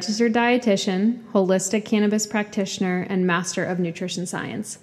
[0.00, 4.78] registered dietitian, holistic cannabis practitioner, and master of nutrition science.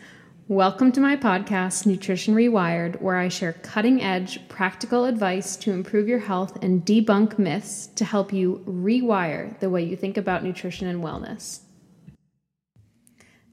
[0.48, 6.08] Welcome to my podcast, Nutrition Rewired, where I share cutting edge, practical advice to improve
[6.08, 10.86] your health and debunk myths to help you rewire the way you think about nutrition
[10.86, 11.62] and wellness.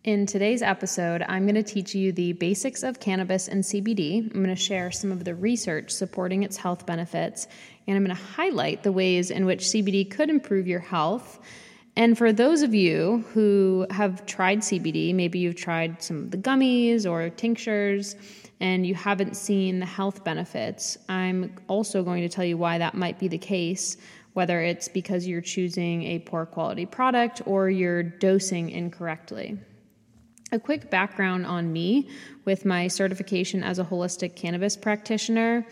[0.04, 4.20] In today's episode, I'm going to teach you the basics of cannabis and CBD.
[4.20, 7.48] I'm going to share some of the research supporting its health benefits,
[7.86, 11.40] and I'm going to highlight the ways in which CBD could improve your health.
[11.96, 16.36] And for those of you who have tried CBD, maybe you've tried some of the
[16.36, 18.14] gummies or tinctures,
[18.60, 22.92] and you haven't seen the health benefits, I'm also going to tell you why that
[22.92, 23.96] might be the case,
[24.34, 29.56] whether it's because you're choosing a poor quality product or you're dosing incorrectly.
[30.52, 32.08] A quick background on me
[32.44, 35.66] with my certification as a holistic cannabis practitioner.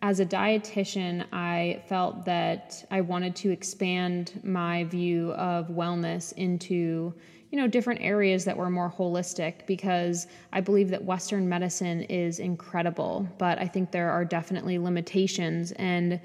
[0.00, 7.14] As a dietitian, I felt that I wanted to expand my view of wellness into
[7.50, 12.38] you know different areas that were more holistic because I believe that western medicine is
[12.38, 16.20] incredible, but I think there are definitely limitations and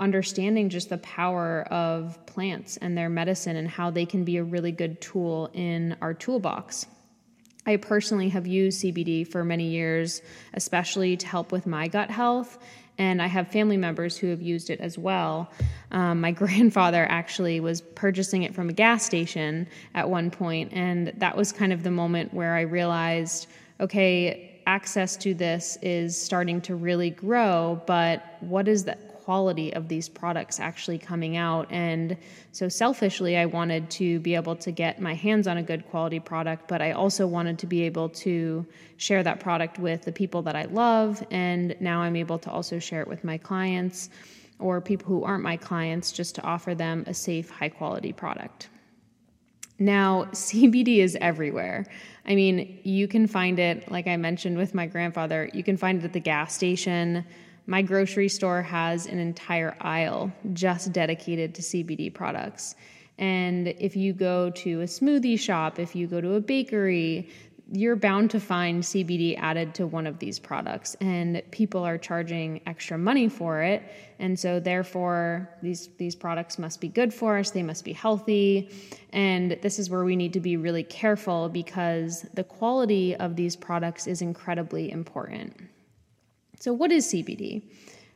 [0.00, 4.42] understanding just the power of plants and their medicine and how they can be a
[4.42, 6.86] really good tool in our toolbox.
[7.66, 12.58] I personally have used CBD for many years, especially to help with my gut health.
[12.96, 15.50] And I have family members who have used it as well.
[15.90, 21.12] Um, my grandfather actually was purchasing it from a gas station at one point, and
[21.16, 23.48] that was kind of the moment where I realized
[23.80, 29.13] okay, access to this is starting to really grow, but what is that?
[29.24, 31.66] Quality of these products actually coming out.
[31.70, 32.16] And
[32.52, 36.20] so, selfishly, I wanted to be able to get my hands on a good quality
[36.20, 38.66] product, but I also wanted to be able to
[38.98, 41.24] share that product with the people that I love.
[41.30, 44.10] And now I'm able to also share it with my clients
[44.58, 48.68] or people who aren't my clients just to offer them a safe, high quality product.
[49.78, 51.86] Now, CBD is everywhere.
[52.26, 55.98] I mean, you can find it, like I mentioned with my grandfather, you can find
[55.98, 57.24] it at the gas station,
[57.66, 62.74] my grocery store has an entire aisle just dedicated to CBD products.
[63.18, 67.30] And if you go to a smoothie shop, if you go to a bakery,
[67.72, 72.60] you're bound to find CBD added to one of these products, and people are charging
[72.66, 73.82] extra money for it.
[74.18, 78.70] And so, therefore, these, these products must be good for us, they must be healthy.
[79.12, 83.56] And this is where we need to be really careful because the quality of these
[83.56, 85.54] products is incredibly important.
[86.60, 87.62] So, what is CBD?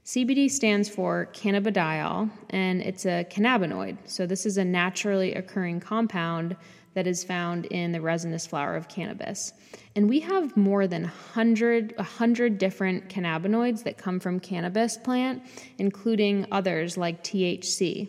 [0.04, 3.98] CBD stands for cannabidiol, and it's a cannabinoid.
[4.06, 6.56] So, this is a naturally occurring compound
[6.94, 9.52] that is found in the resinous flower of cannabis.
[9.94, 15.42] And we have more than 100, 100 different cannabinoids that come from cannabis plant,
[15.78, 18.08] including others like THC.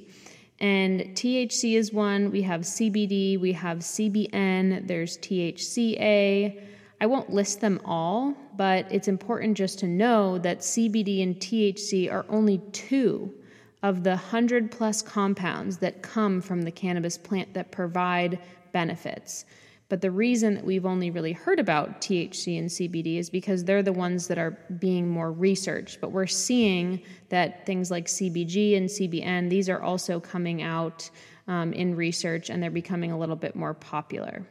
[0.59, 6.61] And THC is one, we have CBD, we have CBN, there's THCA,
[7.01, 12.11] I won't list them all, but it's important just to know that CBD and THC
[12.11, 13.33] are only two
[13.81, 18.39] of the 100 plus compounds that come from the cannabis plant that provide
[18.73, 19.45] benefits.
[19.87, 23.81] But the reason that we've only really heard about THC and CBD is because they're
[23.81, 25.99] the ones that are being more researched.
[25.99, 31.09] But we're seeing that things like CBG and CBN, these are also coming out
[31.47, 34.45] um, in research and they're becoming a little bit more popular.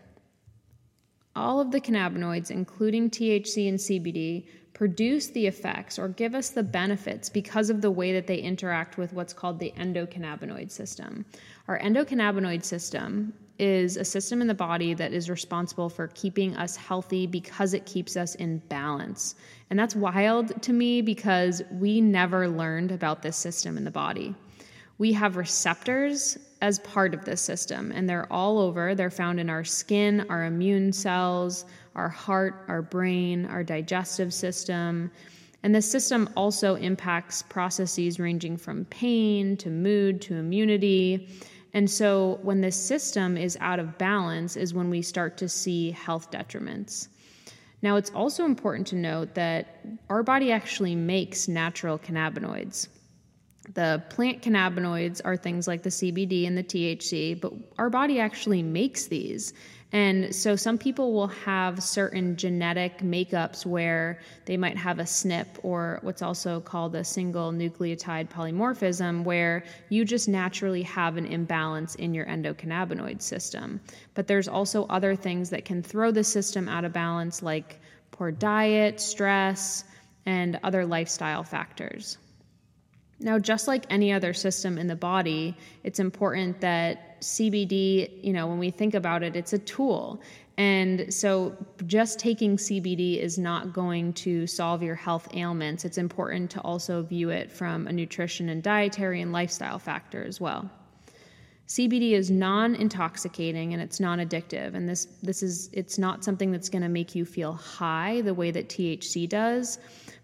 [1.38, 4.44] All of the cannabinoids, including THC and CBD,
[4.75, 8.99] produce the effects or give us the benefits because of the way that they interact
[8.99, 11.25] with what's called the endocannabinoid system.
[11.68, 16.74] Our endocannabinoid system is a system in the body that is responsible for keeping us
[16.74, 19.36] healthy because it keeps us in balance.
[19.71, 24.34] And that's wild to me because we never learned about this system in the body.
[24.98, 28.95] We have receptors as part of this system, and they're all over.
[28.95, 31.65] They're found in our skin, our immune cells,
[31.95, 35.10] our heart, our brain, our digestive system.
[35.62, 41.28] And this system also impacts processes ranging from pain to mood to immunity.
[41.74, 45.92] And so, when this system is out of balance, is when we start to see
[45.92, 47.09] health detriments.
[47.83, 52.89] Now, it's also important to note that our body actually makes natural cannabinoids.
[53.74, 58.62] The plant cannabinoids are things like the CBD and the THC, but our body actually
[58.62, 59.53] makes these.
[59.91, 65.47] And so some people will have certain genetic makeups where they might have a SNP
[65.62, 71.94] or what's also called a single nucleotide polymorphism, where you just naturally have an imbalance
[71.94, 73.80] in your endocannabinoid system.
[74.12, 77.80] But there's also other things that can throw the system out of balance, like
[78.10, 79.84] poor diet, stress,
[80.26, 82.18] and other lifestyle factors.
[83.20, 88.47] Now, just like any other system in the body, it's important that CBD, you know,
[88.47, 90.20] when we think about it, it's a tool.
[90.56, 91.56] And so
[91.86, 95.84] just taking CBD is not going to solve your health ailments.
[95.84, 100.41] It's important to also view it from a nutrition and dietary and lifestyle factor as
[100.41, 100.71] well.
[101.68, 106.80] CBD is non-intoxicating and it's non-addictive and this this is it's not something that's going
[106.80, 109.78] to make you feel high the way that THC does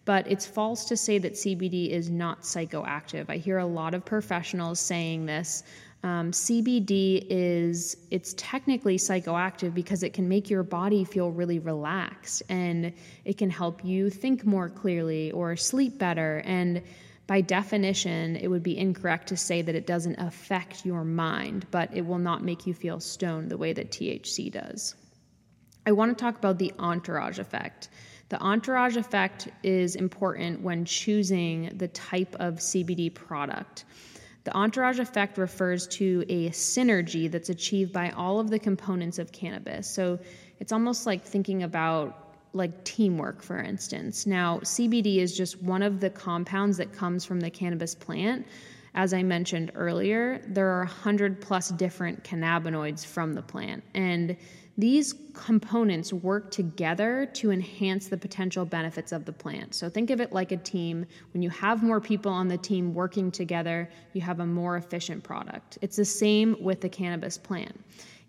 [0.05, 3.27] but it's false to say that CBD is not psychoactive.
[3.29, 5.63] I hear a lot of professionals saying this.
[6.03, 12.43] Um, CBD is it's technically psychoactive because it can make your body feel really relaxed
[12.51, 12.93] and
[13.25, 16.83] it can help you think more clearly or sleep better and
[17.27, 21.97] by definition, it would be incorrect to say that it doesn't affect your mind, but
[21.97, 24.95] it will not make you feel stoned the way that THC does.
[25.87, 27.89] I want to talk about the entourage effect.
[28.29, 33.85] The entourage effect is important when choosing the type of CBD product.
[34.45, 39.33] The entourage effect refers to a synergy that's achieved by all of the components of
[39.33, 39.89] cannabis.
[39.89, 40.19] So
[40.61, 42.21] it's almost like thinking about
[42.53, 44.27] like teamwork, for instance.
[44.27, 48.47] Now, CBD is just one of the compounds that comes from the cannabis plant.
[48.95, 53.83] As I mentioned earlier, there are 100 plus different cannabinoids from the plant.
[53.95, 54.37] And
[54.77, 59.75] these components work together to enhance the potential benefits of the plant.
[59.75, 61.07] So think of it like a team.
[61.33, 65.23] When you have more people on the team working together, you have a more efficient
[65.23, 65.79] product.
[65.81, 67.81] It's the same with the cannabis plant.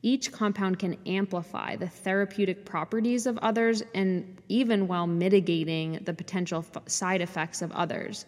[0.03, 6.63] Each compound can amplify the therapeutic properties of others and even while mitigating the potential
[6.75, 8.27] f- side effects of others.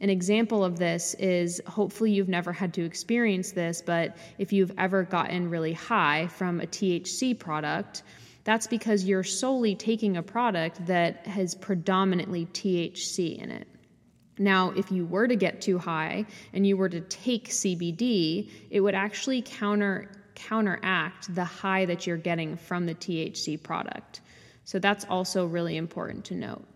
[0.00, 4.72] An example of this is hopefully you've never had to experience this, but if you've
[4.76, 8.02] ever gotten really high from a THC product,
[8.44, 13.66] that's because you're solely taking a product that has predominantly THC in it.
[14.38, 18.80] Now, if you were to get too high and you were to take CBD, it
[18.80, 24.20] would actually counter counteract the high that you're getting from the THC product.
[24.64, 26.66] So that's also really important to note.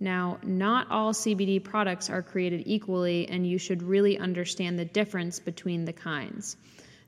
[0.00, 5.40] Now, not all CBD products are created equally, and you should really understand the difference
[5.40, 6.56] between the kinds.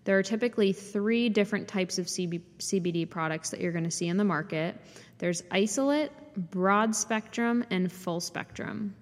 [0.04, 4.16] There are typically three different types of CBD products that you're going to see in
[4.16, 4.76] the market
[5.18, 6.10] there's isolate,
[6.50, 8.94] broad spectrum, and full spectrum.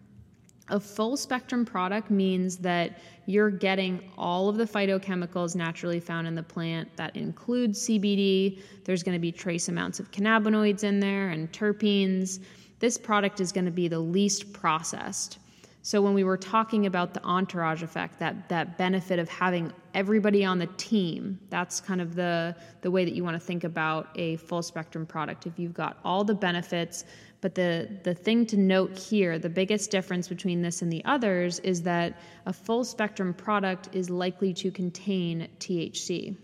[0.71, 6.35] A full spectrum product means that you're getting all of the phytochemicals naturally found in
[6.35, 6.95] the plant.
[6.97, 8.61] That includes CBD.
[8.85, 12.41] There's going to be trace amounts of cannabinoids in there and terpenes.
[12.79, 15.39] This product is going to be the least processed.
[15.83, 20.45] So when we were talking about the entourage effect, that that benefit of having everybody
[20.45, 24.09] on the team, that's kind of the the way that you want to think about
[24.17, 25.47] a full spectrum product.
[25.47, 27.05] If you've got all the benefits
[27.41, 31.61] but the, the thing to note here, the biggest difference between this and the others,
[31.61, 36.37] is that a full spectrum product is likely to contain THC.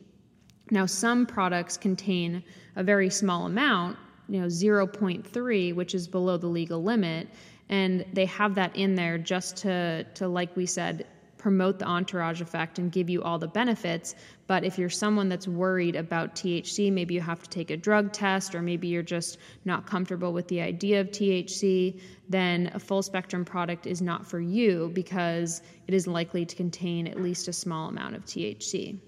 [0.70, 2.42] Now, some products contain
[2.76, 7.28] a very small amount, you know, 0.3, which is below the legal limit,
[7.68, 11.06] and they have that in there just to, to like we said,
[11.44, 14.14] promote the entourage effect and give you all the benefits.
[14.46, 18.12] But if you're someone that's worried about THC, maybe you have to take a drug
[18.12, 22.00] test, or maybe you're just not comfortable with the idea of THC,
[22.30, 27.06] then a full spectrum product is not for you because it is likely to contain
[27.06, 28.98] at least a small amount of THC.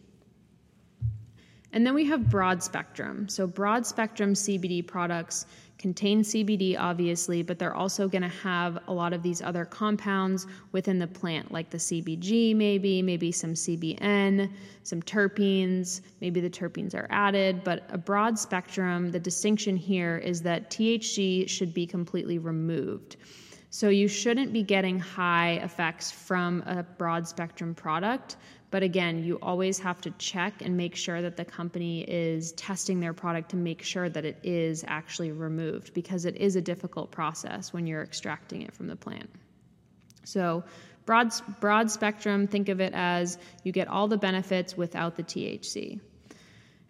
[1.76, 3.28] And then we have broad spectrum.
[3.28, 5.45] So, broad spectrum CBD products
[5.76, 10.47] contain CBD, obviously, but they're also going to have a lot of these other compounds
[10.73, 14.50] within the plant, like the CBG, maybe, maybe some CBN,
[14.85, 16.00] some terpenes.
[16.23, 19.11] Maybe the terpenes are added, but a broad spectrum.
[19.11, 23.16] The distinction here is that THC should be completely removed.
[23.76, 28.37] So you shouldn't be getting high effects from a broad spectrum product.
[28.71, 33.00] But again, you always have to check and make sure that the company is testing
[33.00, 37.11] their product to make sure that it is actually removed because it is a difficult
[37.11, 39.28] process when you're extracting it from the plant.
[40.25, 40.64] So,
[41.04, 46.00] broad, broad spectrum, think of it as you get all the benefits without the THC.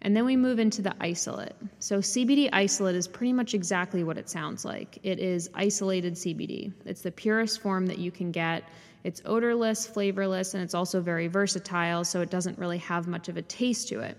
[0.07, 1.51] And then we move into the isolate.
[1.79, 4.99] So, CBD isolate is pretty much exactly what it sounds like.
[5.03, 6.71] It is isolated CBD.
[6.85, 8.63] It's the purest form that you can get.
[9.03, 13.35] It's odorless, flavorless, and it's also very versatile, so it doesn't really have much of
[13.35, 14.17] a taste to it.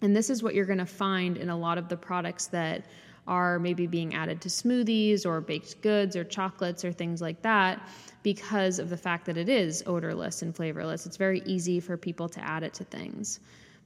[0.00, 2.86] And this is what you're going to find in a lot of the products that
[3.26, 7.86] are maybe being added to smoothies or baked goods or chocolates or things like that
[8.22, 11.04] because of the fact that it is odorless and flavorless.
[11.04, 13.40] It's very easy for people to add it to things.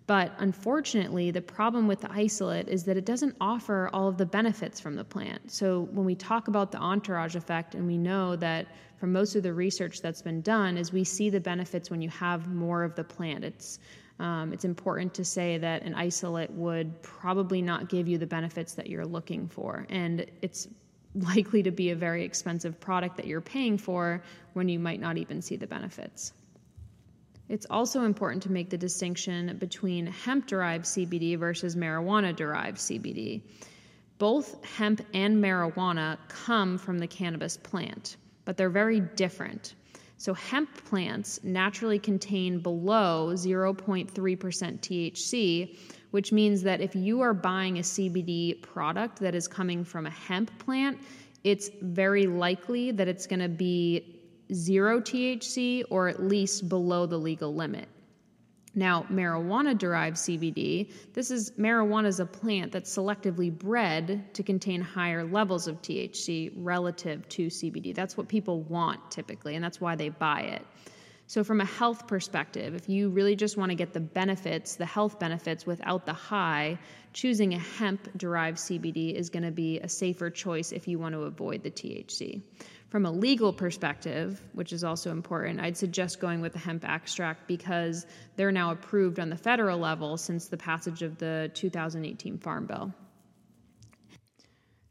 [0.07, 4.27] But unfortunately, the problem with the isolate is that it doesn't offer all of the
[4.27, 5.51] benefits from the plant.
[5.51, 9.43] So when we talk about the entourage effect, and we know that from most of
[9.43, 12.95] the research that's been done, is we see the benefits when you have more of
[12.95, 13.45] the plant.
[13.45, 13.79] It's
[14.19, 18.73] um, it's important to say that an isolate would probably not give you the benefits
[18.73, 20.69] that you're looking for, and it's
[21.15, 24.23] likely to be a very expensive product that you're paying for
[24.55, 26.33] when you might not even see the benefits.
[27.49, 33.43] It's also important to make the distinction between hemp derived CBD versus marijuana derived CBD.
[34.19, 39.75] Both hemp and marijuana come from the cannabis plant, but they're very different.
[40.19, 45.79] So, hemp plants naturally contain below 0.3% THC,
[46.11, 50.11] which means that if you are buying a CBD product that is coming from a
[50.11, 50.99] hemp plant,
[51.45, 54.16] it's very likely that it's going to be
[54.53, 57.89] zero THC or at least below the legal limit.
[58.79, 64.83] Now, marijuana derived CBD, this is marijuana is a plant that's selectively bred to contain
[64.83, 67.95] higher levels of THC relative to CBD.
[67.95, 70.67] That's what people want typically, and that's why they buy it.
[71.27, 74.87] So, from a health perspective, if you really just want to get the benefits, the
[74.87, 76.79] health benefits without the high,
[77.15, 81.15] choosing a hemp derived CBD is going to be a safer choice if you want
[81.15, 82.43] to avoid the THC.
[82.89, 87.49] From a legal perspective, which is also important, I'd suggest going with the hemp extract
[87.49, 92.67] because they're now approved on the federal level since the passage of the 2018 Farm
[92.67, 92.93] Bill.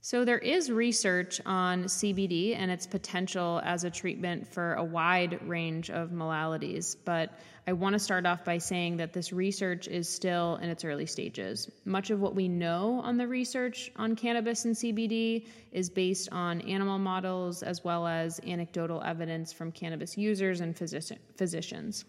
[0.06, 5.40] So, there is research on CBD and its potential as a treatment for a wide
[5.50, 10.08] range of maladies, but I want to start off by saying that this research is
[10.08, 11.72] still in its early stages.
[11.86, 16.62] Much of what we know on the research on cannabis and CBD is based on
[16.62, 22.06] animal models as well as anecdotal evidence from cannabis users and physicians.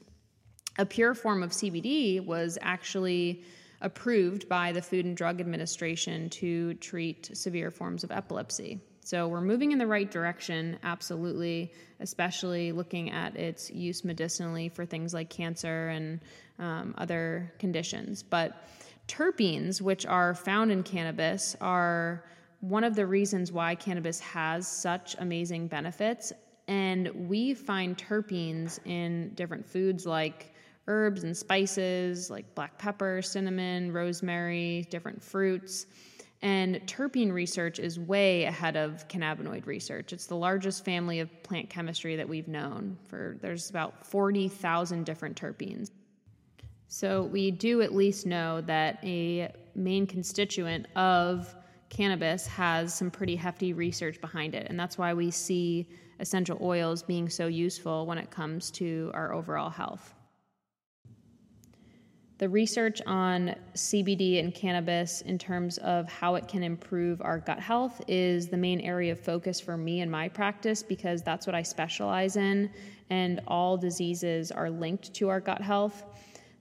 [0.79, 3.43] A pure form of CBD was actually
[3.81, 8.81] approved by the Food and Drug Administration to treat severe forms of epilepsy.
[9.01, 14.85] So we're moving in the right direction, absolutely, especially looking at its use medicinally for
[14.85, 16.21] things like cancer and
[16.59, 18.25] um, other conditions.
[18.25, 18.67] But
[19.07, 22.25] terpenes, which are found in cannabis, are
[22.61, 26.33] one of the reasons why cannabis has such amazing benefits.
[26.67, 30.53] And we find terpenes in different foods like
[30.89, 35.87] herbs and spices like black pepper, cinnamon, rosemary, different fruits.
[36.43, 40.13] And terpene research is way ahead of cannabinoid research.
[40.13, 42.99] It's the largest family of plant chemistry that we've known.
[43.09, 45.91] For there's about 40,000 different terpenes.
[46.89, 51.55] So we do at least know that a main constituent of
[51.89, 55.89] cannabis has some pretty hefty research behind it, and that's why we see
[56.21, 60.15] essential oils being so useful when it comes to our overall health.
[62.39, 67.61] The research on CBD and cannabis in terms of how it can improve our gut
[67.61, 71.55] health is the main area of focus for me in my practice because that's what
[71.55, 72.71] I specialize in,
[73.09, 76.05] and all diseases are linked to our gut health.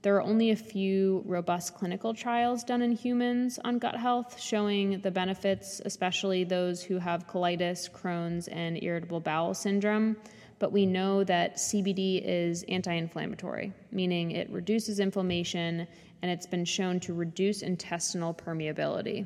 [0.02, 5.02] There are only a few robust clinical trials done in humans on gut health showing
[5.02, 10.16] the benefits, especially those who have colitis, Crohn's, and irritable bowel syndrome
[10.60, 15.88] but we know that CBD is anti inflammatory, meaning it reduces inflammation
[16.22, 19.26] and it's been shown to reduce intestinal permeability.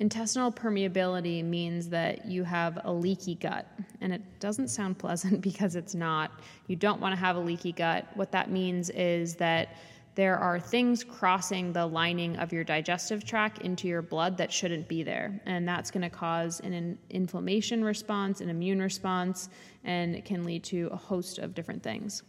[0.00, 3.66] Intestinal permeability means that you have a leaky gut,
[4.00, 6.30] and it doesn't sound pleasant because it's not.
[6.68, 8.06] You don't want to have a leaky gut.
[8.14, 9.76] What that means is that
[10.18, 14.88] there are things crossing the lining of your digestive tract into your blood that shouldn't
[14.88, 15.40] be there.
[15.46, 19.48] And that's going to cause an inflammation response, an immune response,
[19.84, 22.24] and it can lead to a host of different things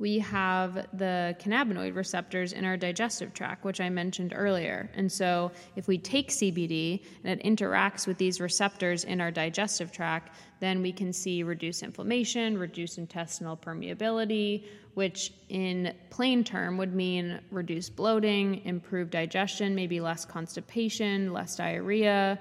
[0.00, 4.90] we have the cannabinoid receptors in our digestive tract, which I mentioned earlier.
[4.94, 9.92] And so, if we take CBD and it interacts with these receptors in our digestive
[9.92, 14.64] tract, then we can see reduced inflammation, reduced intestinal permeability,
[14.94, 22.38] which in plain term would mean reduced bloating, improved digestion, maybe less constipation, less diarrhea.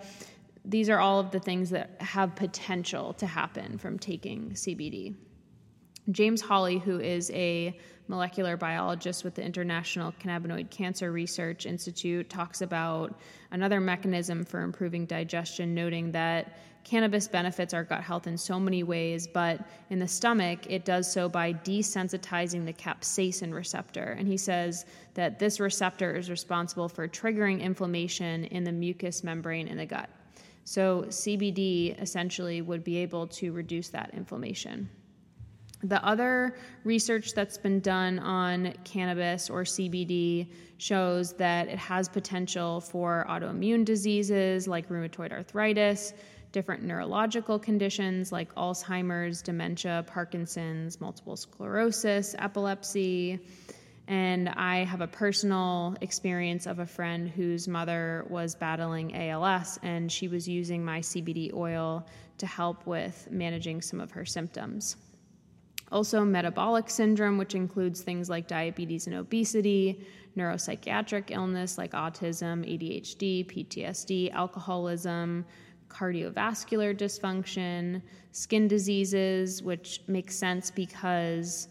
[0.63, 5.15] These are all of the things that have potential to happen from taking CBD.
[6.11, 12.61] James Hawley, who is a molecular biologist with the International Cannabinoid Cancer Research Institute, talks
[12.61, 13.19] about
[13.51, 18.81] another mechanism for improving digestion, noting that cannabis benefits our gut health in so many
[18.81, 24.15] ways, but in the stomach, it does so by desensitizing the capsaicin receptor.
[24.17, 29.67] And he says that this receptor is responsible for triggering inflammation in the mucous membrane
[29.67, 30.09] in the gut.
[30.63, 34.89] So, CBD essentially would be able to reduce that inflammation.
[35.81, 42.81] The other research that's been done on cannabis or CBD shows that it has potential
[42.81, 46.13] for autoimmune diseases like rheumatoid arthritis,
[46.51, 53.39] different neurological conditions like Alzheimer's, dementia, Parkinson's, multiple sclerosis, epilepsy.
[54.07, 60.12] And I have a personal experience of a friend whose mother was battling ALS, and
[60.12, 62.05] she was using my CBD oil
[62.39, 64.98] to help with managing some of her symptoms.
[65.91, 70.05] Also, metabolic syndrome, which includes things like diabetes and obesity,
[70.38, 75.46] neuropsychiatric illness like autism, ADHD, PTSD, alcoholism,
[75.89, 81.67] cardiovascular dysfunction, skin diseases, which makes sense because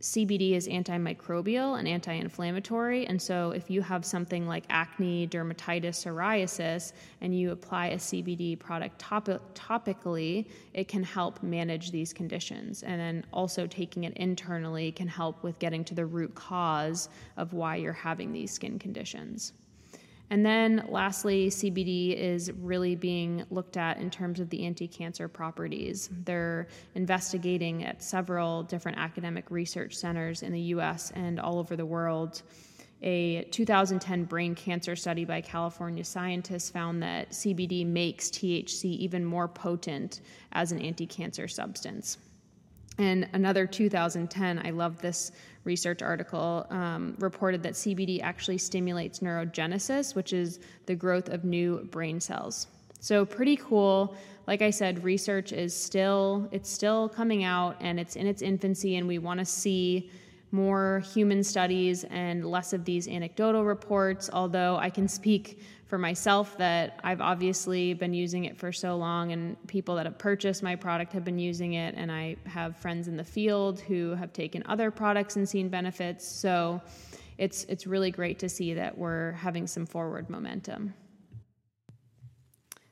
[0.00, 3.06] CBD is antimicrobial and anti inflammatory.
[3.06, 8.58] And so, if you have something like acne, dermatitis, psoriasis, and you apply a CBD
[8.58, 12.82] product top- topically, it can help manage these conditions.
[12.82, 17.52] And then also, taking it internally can help with getting to the root cause of
[17.52, 19.52] why you're having these skin conditions.
[20.30, 25.26] And then lastly, CBD is really being looked at in terms of the anti cancer
[25.26, 26.08] properties.
[26.24, 31.84] They're investigating at several different academic research centers in the US and all over the
[31.86, 32.42] world.
[33.02, 39.48] A 2010 brain cancer study by California scientists found that CBD makes THC even more
[39.48, 40.20] potent
[40.52, 42.18] as an anti cancer substance.
[43.00, 45.32] And another 2010, I love this
[45.64, 51.88] research article, um, reported that CBD actually stimulates neurogenesis, which is the growth of new
[51.90, 52.66] brain cells.
[53.00, 54.14] So pretty cool.
[54.46, 58.96] Like I said, research is still it's still coming out and it's in its infancy,
[58.96, 60.10] and we want to see
[60.52, 64.30] more human studies and less of these anecdotal reports.
[64.32, 69.32] Although I can speak for myself that I've obviously been using it for so long,
[69.32, 73.08] and people that have purchased my product have been using it, and I have friends
[73.08, 76.26] in the field who have taken other products and seen benefits.
[76.26, 76.80] So
[77.38, 80.94] it's it's really great to see that we're having some forward momentum.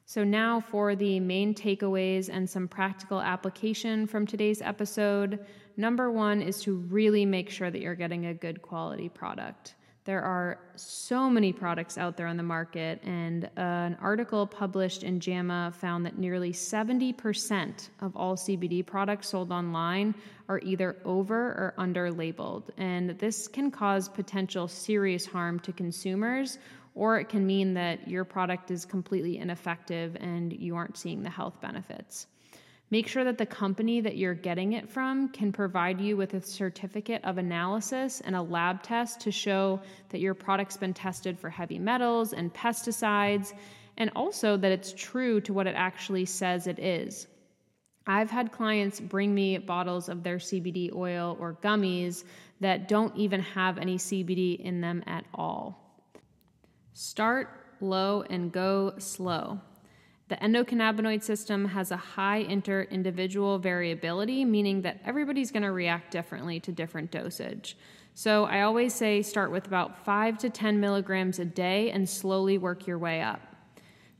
[0.09, 5.44] So, now for the main takeaways and some practical application from today's episode.
[5.78, 9.76] Number one is to really make sure that you're getting a good quality product.
[10.06, 15.04] There are so many products out there on the market, and uh, an article published
[15.04, 20.16] in JAMA found that nearly 70% of all CBD products sold online
[20.48, 22.72] are either over or under labeled.
[22.76, 26.58] And this can cause potential serious harm to consumers,
[26.96, 31.30] or it can mean that your product is completely ineffective and you aren't seeing the
[31.30, 32.26] health benefits.
[32.90, 36.40] Make sure that the company that you're getting it from can provide you with a
[36.40, 41.51] certificate of analysis and a lab test to show that your product's been tested for
[41.51, 43.53] heavy metals and pesticides,
[43.98, 47.27] and also that it's true to what it actually says it is.
[48.07, 52.24] I've had clients bring me bottles of their CBD oil or gummies
[52.61, 56.03] that don't even have any CBD in them at all.
[56.94, 57.51] Start
[57.83, 59.61] low and go slow.
[60.28, 66.10] The endocannabinoid system has a high inter individual variability, meaning that everybody's going to react
[66.10, 67.76] differently to different dosage.
[68.14, 72.58] So I always say start with about 5 to 10 milligrams a day and slowly
[72.58, 73.47] work your way up.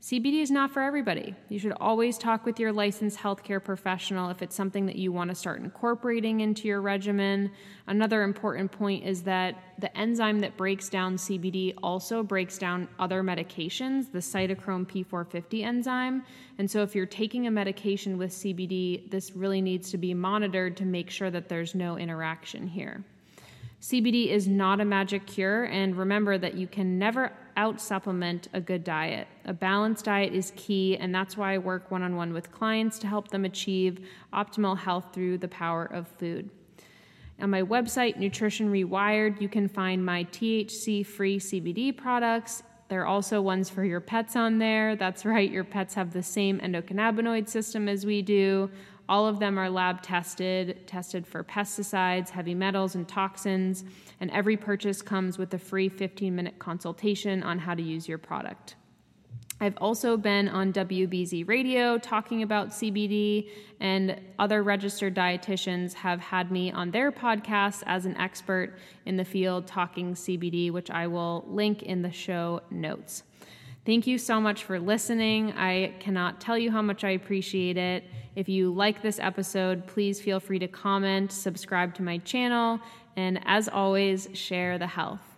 [0.01, 1.35] CBD is not for everybody.
[1.49, 5.29] You should always talk with your licensed healthcare professional if it's something that you want
[5.29, 7.51] to start incorporating into your regimen.
[7.85, 13.21] Another important point is that the enzyme that breaks down CBD also breaks down other
[13.21, 16.23] medications, the cytochrome P450 enzyme.
[16.59, 20.77] And so if you're taking a medication with CBD, this really needs to be monitored
[20.77, 23.03] to make sure that there's no interaction here.
[23.81, 28.61] CBD is not a magic cure, and remember that you can never out supplement a
[28.61, 29.27] good diet.
[29.43, 32.97] A balanced diet is key, and that's why I work one on one with clients
[32.99, 36.49] to help them achieve optimal health through the power of food.
[37.41, 42.63] On my website, Nutrition Rewired, you can find my THC free CBD products.
[42.87, 44.95] There are also ones for your pets on there.
[44.95, 48.71] That's right, your pets have the same endocannabinoid system as we do.
[49.09, 53.83] All of them are lab tested, tested for pesticides, heavy metals, and toxins,
[54.19, 58.19] and every purchase comes with a free 15 minute consultation on how to use your
[58.19, 58.75] product.
[59.59, 66.51] I've also been on WBZ radio talking about CBD, and other registered dietitians have had
[66.51, 71.45] me on their podcasts as an expert in the field talking CBD, which I will
[71.47, 73.23] link in the show notes.
[73.85, 75.53] Thank you so much for listening.
[75.53, 78.03] I cannot tell you how much I appreciate it.
[78.35, 82.79] If you like this episode, please feel free to comment, subscribe to my channel,
[83.15, 85.28] and as always, share the health.